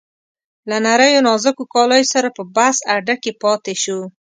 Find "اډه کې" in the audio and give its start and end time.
2.95-3.31